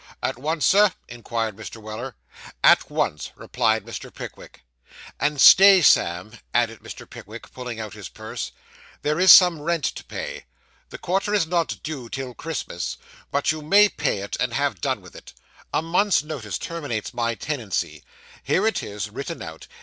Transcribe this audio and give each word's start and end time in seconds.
'At 0.23 0.39
once, 0.39 0.65
Sir?' 0.65 0.93
inquired 1.07 1.55
Mr. 1.55 1.79
Weller. 1.79 2.15
'At 2.63 2.89
once,' 2.89 3.29
replied 3.35 3.85
Mr. 3.85 4.11
Pickwick. 4.11 4.63
'And 5.19 5.39
stay, 5.39 5.83
Sam,' 5.83 6.39
added 6.55 6.79
Mr. 6.79 7.07
Pickwick, 7.07 7.53
pulling 7.53 7.79
out 7.79 7.93
his 7.93 8.09
purse, 8.09 8.51
'there 9.03 9.19
is 9.19 9.31
some 9.31 9.61
rent 9.61 9.83
to 9.85 10.03
pay. 10.03 10.45
The 10.89 10.97
quarter 10.97 11.35
is 11.35 11.45
not 11.45 11.83
due 11.83 12.09
till 12.09 12.33
Christmas, 12.33 12.97
but 13.29 13.51
you 13.51 13.61
may 13.61 13.89
pay 13.89 14.23
it, 14.23 14.35
and 14.39 14.55
have 14.55 14.81
done 14.81 15.01
with 15.01 15.15
it. 15.15 15.33
A 15.71 15.83
month's 15.83 16.23
notice 16.23 16.57
terminates 16.57 17.13
my 17.13 17.35
tenancy. 17.35 18.03
Here 18.41 18.65
it 18.65 18.81
is, 18.81 19.07
written 19.11 19.43
out. 19.43 19.67